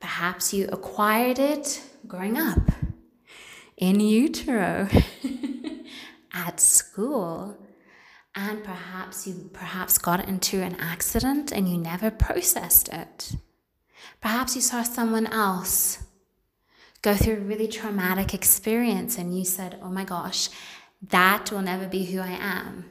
Perhaps 0.00 0.52
you 0.52 0.68
acquired 0.72 1.38
it 1.38 1.82
growing 2.06 2.36
up, 2.36 2.72
in 3.76 4.00
utero, 4.00 4.88
at 6.32 6.58
school, 6.60 7.56
and 8.34 8.64
perhaps 8.64 9.26
you 9.26 9.48
perhaps 9.52 9.96
got 9.96 10.28
into 10.28 10.60
an 10.60 10.74
accident 10.80 11.52
and 11.52 11.68
you 11.68 11.78
never 11.78 12.10
processed 12.10 12.88
it. 12.88 13.36
Perhaps 14.20 14.56
you 14.56 14.60
saw 14.60 14.82
someone 14.82 15.28
else 15.28 15.98
go 17.02 17.14
through 17.14 17.36
a 17.36 17.40
really 17.40 17.68
traumatic 17.68 18.32
experience 18.32 19.18
and 19.18 19.36
you 19.36 19.44
said, 19.44 19.78
"Oh 19.82 19.90
my 19.90 20.04
gosh, 20.04 20.48
that 21.08 21.50
will 21.52 21.62
never 21.62 21.86
be 21.86 22.04
who 22.06 22.20
I 22.20 22.36
am." 22.40 22.84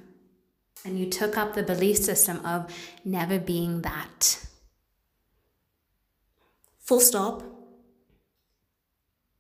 And 0.84 1.00
you 1.00 1.06
took 1.10 1.38
up 1.38 1.54
the 1.54 1.64
belief 1.64 1.98
system 1.98 2.46
of 2.46 2.74
never 3.06 3.40
being 3.40 3.82
that. 3.82 4.46
Full 6.80 7.00
stop. 7.00 7.44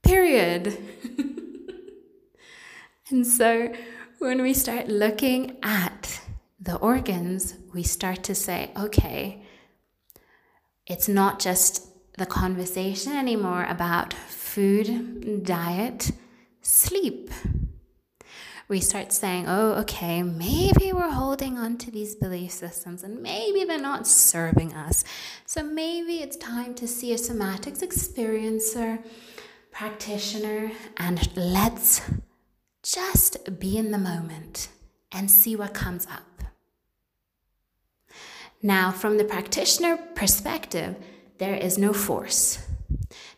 Period. 0.03 0.77
and 3.09 3.25
so 3.25 3.73
when 4.19 4.41
we 4.41 4.53
start 4.53 4.87
looking 4.87 5.57
at 5.63 6.21
the 6.59 6.75
organs, 6.75 7.55
we 7.73 7.81
start 7.81 8.21
to 8.23 8.35
say, 8.35 8.69
okay, 8.77 9.43
it's 10.85 11.07
not 11.07 11.39
just 11.39 11.87
the 12.17 12.25
conversation 12.27 13.13
anymore 13.13 13.65
about 13.67 14.13
food, 14.51 15.45
diet, 15.45 16.11
sleep. 16.61 17.31
We 18.67 18.81
start 18.81 19.13
saying, 19.13 19.45
oh, 19.47 19.73
okay, 19.83 20.23
maybe 20.23 20.91
we're 20.91 21.11
holding 21.11 21.57
on 21.57 21.77
to 21.77 21.91
these 21.91 22.15
belief 22.15 22.51
systems 22.51 23.03
and 23.03 23.21
maybe 23.21 23.63
they're 23.63 23.79
not 23.79 24.05
serving 24.05 24.73
us. 24.73 25.05
So 25.45 25.63
maybe 25.63 26.17
it's 26.17 26.35
time 26.35 26.73
to 26.75 26.87
see 26.87 27.13
a 27.13 27.17
somatics 27.17 27.81
experiencer, 27.81 29.01
practitioner, 29.71 30.71
and 30.97 31.29
let's 31.37 32.01
just 32.83 33.57
be 33.57 33.77
in 33.77 33.91
the 33.91 33.97
moment 33.97 34.67
and 35.13 35.31
see 35.31 35.55
what 35.55 35.73
comes 35.73 36.05
up. 36.07 36.43
Now, 38.61 38.91
from 38.91 39.17
the 39.17 39.23
practitioner 39.23 39.95
perspective, 39.95 40.97
there 41.37 41.55
is 41.55 41.77
no 41.77 41.93
force, 41.93 42.59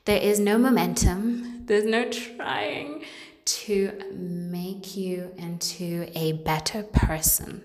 there 0.06 0.22
is 0.22 0.40
no 0.40 0.58
momentum, 0.58 1.66
there's 1.66 1.86
no 1.86 2.10
trying 2.10 3.04
to 3.46 3.92
make 4.12 4.96
you 4.96 5.32
into 5.38 6.10
a 6.14 6.34
better 6.34 6.84
person. 6.84 7.64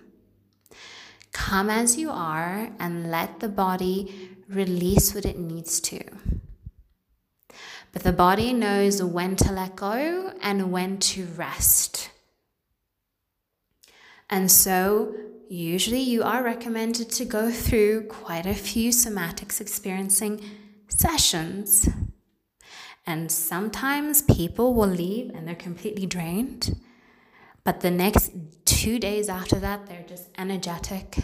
Come 1.33 1.70
as 1.70 1.96
you 1.96 2.11
are 2.11 2.70
and 2.79 3.11
let 3.11 3.40
the 3.40 3.48
body 3.48 4.37
release 4.48 5.14
what 5.14 5.24
it 5.24 5.38
needs 5.38 5.81
to. 5.81 6.03
But 7.92 8.03
the 8.03 8.12
body 8.12 8.53
knows 8.53 9.03
when 9.03 9.37
to 9.37 9.53
let 9.53 9.77
go 9.77 10.33
and 10.40 10.70
when 10.72 10.98
to 10.98 11.24
rest. 11.24 12.11
And 14.31 14.51
so, 14.51 15.14
usually, 15.48 16.01
you 16.01 16.22
are 16.22 16.42
recommended 16.42 17.11
to 17.11 17.24
go 17.24 17.51
through 17.51 18.09
quite 18.09 18.46
a 18.46 18.55
few 18.55 18.90
somatics 18.90 19.61
experiencing 19.61 20.42
sessions. 20.88 21.88
And 23.09 23.33
sometimes 23.33 24.21
people 24.21 24.75
will 24.75 24.87
leave 24.87 25.31
and 25.31 25.49
they're 25.49 25.55
completely 25.55 26.05
drained. 26.05 26.79
But 27.64 27.81
the 27.81 27.90
next 27.90 28.33
two 28.66 28.99
days 28.99 29.31
after 29.31 29.57
that, 29.61 29.87
they're 29.87 30.05
just 30.07 30.29
energetic. 30.37 31.16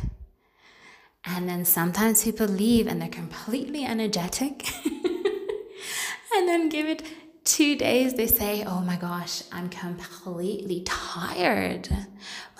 And 1.27 1.47
then 1.47 1.67
sometimes 1.67 2.25
people 2.25 2.47
leave 2.47 2.87
and 2.87 3.03
they're 3.03 3.11
completely 3.11 3.85
energetic. 3.85 4.67
and 6.35 6.49
then 6.49 6.71
give 6.71 6.87
it 6.87 7.03
two 7.45 7.77
days, 7.77 8.15
they 8.15 8.29
say, 8.29 8.65
Oh 8.67 8.81
my 8.81 8.97
gosh, 8.97 9.43
I'm 9.53 9.69
completely 9.69 10.85
tired. 10.87 11.91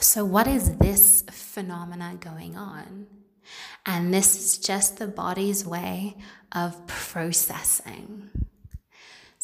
So, 0.01 0.27
what 0.27 0.47
is 0.47 0.77
this 0.77 1.25
phenomena 1.31 2.19
going 2.21 2.59
on? 2.59 3.07
And 3.87 4.13
this 4.13 4.37
is 4.37 4.59
just 4.59 4.99
the 4.99 5.09
body's 5.09 5.65
way 5.65 6.19
of 6.53 6.87
processing. 6.87 8.29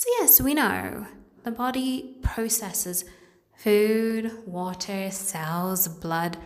So, 0.01 0.09
yes, 0.19 0.41
we 0.41 0.55
know 0.55 1.07
the 1.45 1.51
body 1.51 2.17
processes 2.23 3.05
food, 3.55 4.33
water, 4.47 5.11
cells, 5.11 5.89
blood, 5.89 6.39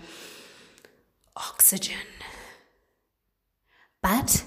oxygen. 1.37 2.09
But 4.03 4.45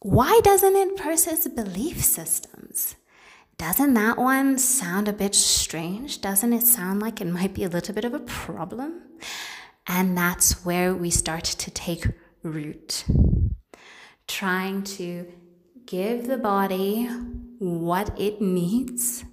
why 0.00 0.40
doesn't 0.42 0.74
it 0.74 0.96
process 0.96 1.46
belief 1.46 2.02
systems? 2.02 2.96
Doesn't 3.58 3.94
that 3.94 4.18
one 4.18 4.58
sound 4.58 5.06
a 5.06 5.12
bit 5.12 5.36
strange? 5.36 6.20
Doesn't 6.20 6.52
it 6.52 6.64
sound 6.64 7.00
like 7.00 7.20
it 7.20 7.28
might 7.28 7.54
be 7.54 7.62
a 7.62 7.68
little 7.68 7.94
bit 7.94 8.04
of 8.04 8.12
a 8.12 8.18
problem? 8.18 9.02
And 9.86 10.18
that's 10.18 10.64
where 10.64 10.96
we 10.96 11.10
start 11.10 11.44
to 11.44 11.70
take 11.70 12.08
root. 12.42 13.04
Trying 14.26 14.82
to 14.98 15.32
give 15.86 16.26
the 16.26 16.38
body 16.38 17.08
what 17.58 18.18
it 18.18 18.40
needs 18.40 19.24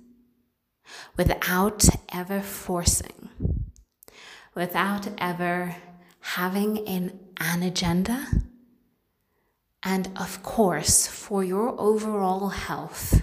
without 1.17 1.85
ever 2.11 2.41
forcing, 2.41 3.29
without 4.55 5.07
ever 5.17 5.75
having 6.19 6.87
an, 6.87 7.19
an 7.39 7.63
agenda 7.63 8.27
and 9.83 10.09
of 10.15 10.41
course, 10.43 11.07
for 11.07 11.43
your 11.43 11.79
overall 11.79 12.49
health, 12.49 13.21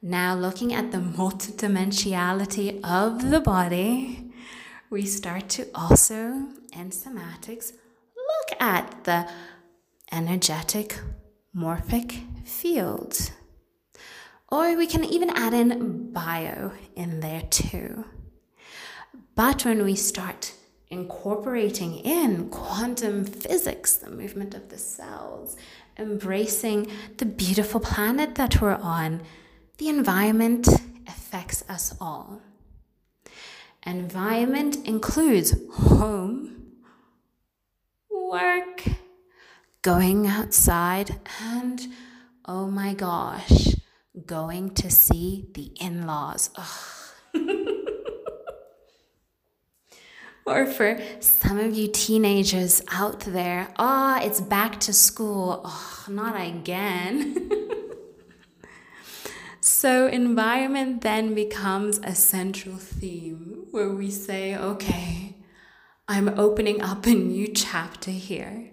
Now, 0.00 0.36
looking 0.36 0.72
at 0.72 0.92
the 0.92 0.98
multidimensionality 1.18 2.78
of 2.84 3.30
the 3.32 3.40
body, 3.40 4.30
we 4.90 5.04
start 5.06 5.48
to 5.56 5.66
also, 5.74 6.46
in 6.72 6.90
somatics, 6.90 7.72
look 8.14 8.60
at 8.60 9.02
the 9.02 9.28
energetic 10.12 11.00
morphic 11.52 12.22
field. 12.46 13.32
Or 14.50 14.76
we 14.76 14.86
can 14.86 15.04
even 15.04 15.30
add 15.30 15.52
in 15.52 16.12
bio 16.12 16.72
in 16.96 17.20
there 17.20 17.42
too. 17.42 18.04
But 19.34 19.64
when 19.64 19.84
we 19.84 19.94
start 19.94 20.52
incorporating 20.88 21.98
in 21.98 22.48
quantum 22.48 23.24
physics, 23.24 23.96
the 23.96 24.10
movement 24.10 24.54
of 24.54 24.70
the 24.70 24.78
cells, 24.78 25.56
embracing 25.98 26.90
the 27.18 27.26
beautiful 27.26 27.80
planet 27.80 28.36
that 28.36 28.60
we're 28.60 28.74
on, 28.74 29.22
the 29.76 29.88
environment 29.88 30.66
affects 31.06 31.62
us 31.68 31.94
all. 32.00 32.40
Environment 33.86 34.76
includes 34.86 35.54
home, 35.72 36.72
work, 38.10 38.82
going 39.82 40.26
outside, 40.26 41.20
and 41.42 41.86
oh 42.44 42.66
my 42.66 42.92
gosh, 42.94 43.74
going 44.26 44.70
to 44.74 44.90
see 44.90 45.48
the 45.54 45.72
in 45.80 46.06
laws. 46.06 46.50
or 50.46 50.66
for 50.66 50.98
some 51.20 51.58
of 51.58 51.74
you 51.74 51.88
teenagers 51.88 52.82
out 52.90 53.20
there, 53.20 53.68
ah, 53.76 54.18
oh, 54.20 54.26
it's 54.26 54.40
back 54.40 54.80
to 54.80 54.92
school. 54.92 55.62
Oh, 55.64 56.04
not 56.08 56.40
again. 56.40 57.50
So, 59.60 60.06
environment 60.06 61.02
then 61.02 61.34
becomes 61.34 61.98
a 61.98 62.14
central 62.14 62.76
theme 62.76 63.66
where 63.70 63.90
we 63.90 64.10
say, 64.10 64.56
okay, 64.56 65.36
I'm 66.08 66.28
opening 66.38 66.80
up 66.80 67.06
a 67.06 67.14
new 67.14 67.48
chapter 67.48 68.10
here. 68.10 68.70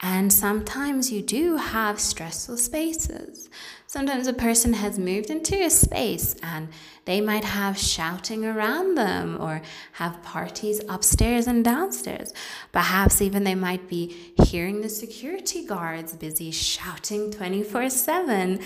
And 0.00 0.32
sometimes 0.32 1.12
you 1.12 1.22
do 1.22 1.56
have 1.56 2.00
stressful 2.00 2.56
spaces. 2.56 3.48
Sometimes 3.92 4.26
a 4.26 4.32
person 4.32 4.72
has 4.72 4.98
moved 4.98 5.28
into 5.28 5.54
a 5.54 5.68
space 5.68 6.34
and 6.42 6.68
they 7.04 7.20
might 7.20 7.44
have 7.44 7.76
shouting 7.76 8.42
around 8.42 8.94
them 8.94 9.36
or 9.38 9.60
have 9.92 10.22
parties 10.22 10.80
upstairs 10.88 11.46
and 11.46 11.62
downstairs. 11.62 12.32
Perhaps 12.72 13.20
even 13.20 13.44
they 13.44 13.54
might 13.54 13.90
be 13.90 14.32
hearing 14.46 14.80
the 14.80 14.88
security 14.88 15.66
guards 15.66 16.16
busy 16.16 16.50
shouting 16.50 17.30
24 17.30 17.90
7 17.90 18.60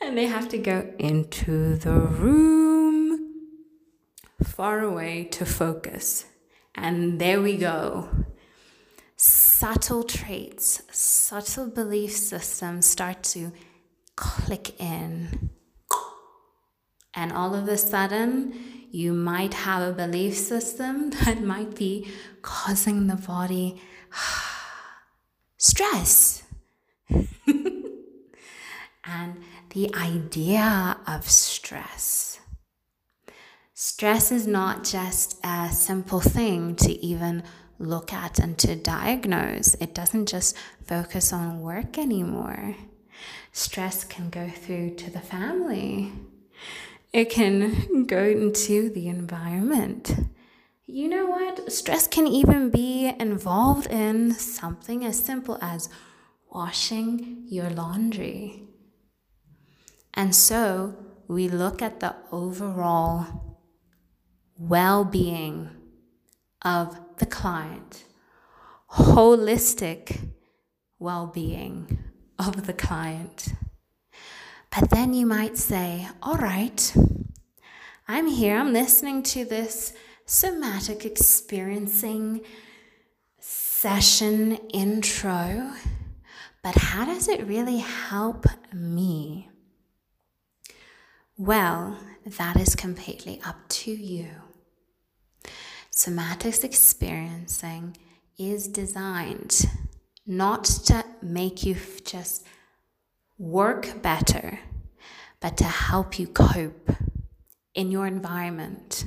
and 0.00 0.16
they 0.16 0.24
have 0.24 0.48
to 0.48 0.56
go 0.56 0.90
into 0.98 1.76
the 1.76 1.92
room 1.92 3.34
far 4.42 4.80
away 4.80 5.24
to 5.24 5.44
focus. 5.44 6.24
And 6.74 7.20
there 7.20 7.42
we 7.42 7.58
go 7.58 8.08
subtle 9.18 10.02
traits, 10.02 10.80
subtle 10.90 11.66
belief 11.66 12.12
systems 12.12 12.86
start 12.86 13.22
to 13.22 13.52
click 14.20 14.78
in. 14.78 15.50
And 17.14 17.32
all 17.32 17.54
of 17.54 17.66
a 17.66 17.76
sudden, 17.76 18.54
you 18.92 19.12
might 19.12 19.54
have 19.54 19.82
a 19.82 19.92
belief 19.92 20.36
system 20.36 21.10
that 21.24 21.42
might 21.42 21.74
be 21.74 22.06
causing 22.42 23.06
the 23.06 23.16
body 23.16 23.80
stress. 25.56 26.42
and 27.08 27.32
the 29.70 29.92
idea 29.94 30.98
of 31.06 31.28
stress. 31.28 32.40
Stress 33.74 34.30
is 34.30 34.46
not 34.46 34.84
just 34.84 35.38
a 35.42 35.70
simple 35.72 36.20
thing 36.20 36.76
to 36.76 36.92
even 37.04 37.42
look 37.78 38.12
at 38.12 38.38
and 38.38 38.58
to 38.58 38.76
diagnose. 38.76 39.74
It 39.80 39.94
doesn't 39.94 40.26
just 40.26 40.54
focus 40.84 41.32
on 41.32 41.62
work 41.62 41.96
anymore. 41.96 42.76
Stress 43.52 44.04
can 44.04 44.30
go 44.30 44.48
through 44.48 44.94
to 44.94 45.10
the 45.10 45.20
family, 45.20 46.12
it 47.12 47.30
can 47.30 48.06
go 48.06 48.22
into 48.22 48.88
the 48.90 49.08
environment. 49.08 50.14
You 50.86 51.08
know 51.08 51.26
what? 51.26 51.72
Stress 51.72 52.06
can 52.08 52.26
even 52.26 52.70
be 52.70 53.12
involved 53.18 53.86
in 53.88 54.32
something 54.32 55.04
as 55.04 55.22
simple 55.22 55.58
as 55.60 55.88
washing 56.50 57.44
your 57.46 57.70
laundry. 57.70 58.64
And 60.14 60.34
so 60.34 60.96
we 61.28 61.48
look 61.48 61.80
at 61.80 62.00
the 62.00 62.16
overall 62.32 63.58
well 64.58 65.04
being 65.04 65.70
of 66.62 66.98
the 67.18 67.26
client, 67.26 68.04
holistic 68.90 70.28
well 70.98 71.26
being 71.26 72.09
of 72.48 72.66
the 72.66 72.72
client. 72.72 73.54
But 74.70 74.90
then 74.90 75.14
you 75.14 75.26
might 75.26 75.56
say, 75.56 76.08
all 76.22 76.36
right, 76.36 76.94
I'm 78.06 78.26
here, 78.26 78.56
I'm 78.56 78.72
listening 78.72 79.22
to 79.24 79.44
this 79.44 79.92
somatic 80.26 81.04
experiencing 81.04 82.42
session 83.40 84.56
intro, 84.72 85.72
but 86.62 86.74
how 86.76 87.04
does 87.04 87.28
it 87.28 87.46
really 87.46 87.78
help 87.78 88.46
me? 88.72 89.48
Well, 91.36 91.98
that 92.24 92.56
is 92.56 92.76
completely 92.76 93.40
up 93.44 93.68
to 93.68 93.90
you 93.90 94.28
somatics 96.00 96.64
experiencing 96.64 97.94
is 98.38 98.66
designed 98.68 99.66
not 100.26 100.64
to 100.64 101.04
make 101.22 101.64
you 101.64 101.76
just 102.04 102.46
work 103.38 104.02
better, 104.02 104.60
but 105.40 105.56
to 105.56 105.64
help 105.64 106.18
you 106.18 106.26
cope 106.26 106.90
in 107.74 107.90
your 107.90 108.06
environment. 108.06 109.06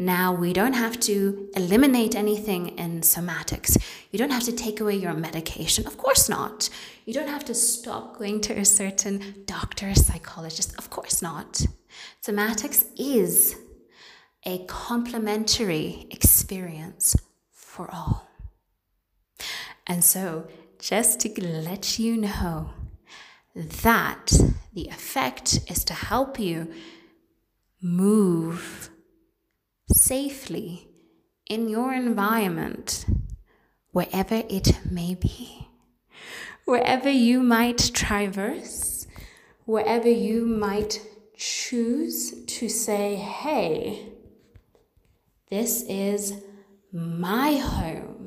Now, 0.00 0.32
we 0.32 0.52
don't 0.52 0.74
have 0.74 1.00
to 1.00 1.48
eliminate 1.56 2.14
anything 2.14 2.78
in 2.78 3.00
somatics. 3.00 3.76
You 4.12 4.18
don't 4.18 4.30
have 4.30 4.44
to 4.44 4.52
take 4.52 4.80
away 4.80 4.94
your 4.94 5.12
medication. 5.12 5.88
Of 5.88 5.98
course 5.98 6.28
not. 6.28 6.70
You 7.04 7.12
don't 7.12 7.28
have 7.28 7.44
to 7.46 7.54
stop 7.54 8.16
going 8.16 8.40
to 8.42 8.52
a 8.52 8.64
certain 8.64 9.42
doctor, 9.44 9.90
or 9.90 9.94
psychologist. 9.96 10.78
Of 10.78 10.88
course 10.90 11.20
not. 11.20 11.66
Somatics 12.22 12.84
is 12.96 13.56
a 14.46 14.64
complementary 14.66 16.06
experience 16.12 17.16
for 17.50 17.90
all. 17.92 18.27
And 19.88 20.04
so, 20.04 20.46
just 20.78 21.20
to 21.20 21.44
let 21.44 21.98
you 21.98 22.16
know 22.16 22.70
that 23.54 24.30
the 24.74 24.86
effect 24.88 25.60
is 25.68 25.82
to 25.84 25.94
help 25.94 26.38
you 26.38 26.70
move 27.80 28.90
safely 29.90 30.88
in 31.48 31.68
your 31.68 31.94
environment, 31.94 33.06
wherever 33.92 34.42
it 34.50 34.78
may 34.90 35.14
be, 35.14 35.68
wherever 36.66 37.08
you 37.08 37.42
might 37.42 37.90
traverse, 37.94 39.06
wherever 39.64 40.08
you 40.10 40.44
might 40.44 41.00
choose 41.36 42.44
to 42.44 42.68
say, 42.68 43.14
hey, 43.14 44.12
this 45.50 45.82
is 45.88 46.34
my 46.92 47.56
home. 47.56 48.17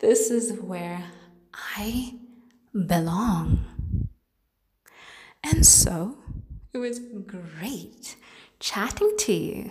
This 0.00 0.30
is 0.30 0.52
where 0.60 1.04
I 1.76 2.14
belong. 2.72 3.64
And 5.42 5.64
so 5.64 6.18
it 6.72 6.78
was 6.78 6.98
great 6.98 8.16
chatting 8.58 9.14
to 9.18 9.32
you. 9.32 9.70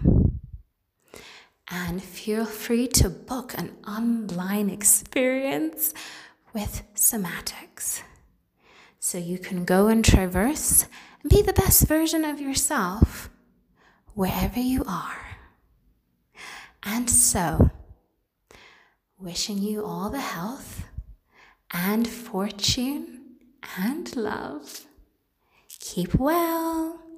and 1.71 2.01
feel 2.01 2.45
free 2.45 2.87
to 2.87 3.07
book 3.09 3.53
an 3.57 3.71
online 3.87 4.71
experience 4.71 5.93
with 6.53 6.83
somatics. 6.95 8.01
So 8.99 9.17
you 9.17 9.39
can 9.39 9.65
go 9.65 9.87
and 9.87 10.03
traverse 10.03 10.85
and 11.21 11.29
be 11.29 11.41
the 11.41 11.53
best 11.53 11.87
version 11.87 12.25
of 12.25 12.41
yourself 12.41 13.29
wherever 14.13 14.59
you 14.59 14.83
are. 14.87 15.37
And 16.83 17.09
so, 17.09 17.71
wishing 19.17 19.57
you 19.57 19.85
all 19.85 20.09
the 20.09 20.19
health 20.19 20.85
and 21.71 22.07
fortune 22.07 23.21
and 23.77 24.15
love. 24.15 24.85
Keep 25.79 26.15
well. 26.15 27.08